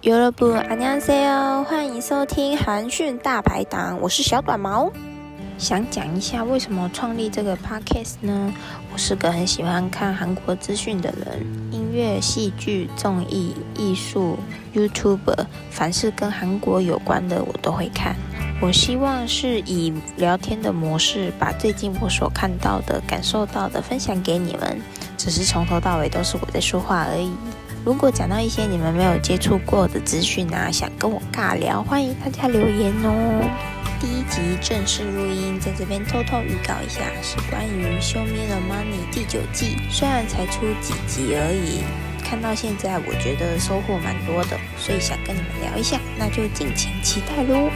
[0.00, 4.91] 有了不，안녕하세 요， 欢迎收听韩讯大排档，我是小短毛。
[5.59, 8.51] 想讲一下为什么创立这个 podcast 呢？
[8.91, 14.39] 我是个很喜欢看韩国资讯的人，音乐、戏剧、综艺、艺术、
[14.73, 18.15] YouTuber，凡是跟韩国有关的我都会看。
[18.59, 24.81] 我希望是以聊天的模式，把最近我所看到的、感受到的分享给你们。
[25.15, 27.31] 只是从头到尾都是我在说话而已。
[27.83, 33.41] 如果讲到一些你们没有接触过的资讯啊，想跟我尬聊，欢迎大家留言哦。
[33.99, 39.77] 第一集正式录音，在这边偷偷预告一下，是关于《Show Me the Money》第九季。
[39.89, 41.81] 虽然才出几集而已，
[42.23, 47.67] 看到现在我觉得收获蛮多的，所以想跟你们聊一下，那就敬请期待喽。